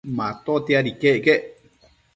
[0.17, 1.41] Matotiad iquec quec